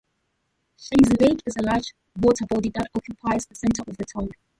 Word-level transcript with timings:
Chazy 0.79 1.13
Lake 1.21 1.43
is 1.45 1.57
a 1.57 1.61
large 1.61 1.93
water 2.19 2.43
body 2.47 2.71
that 2.71 2.89
occupies 2.95 3.45
the 3.45 3.53
center 3.53 3.83
of 3.87 3.97
the 3.97 4.05
town. 4.05 4.31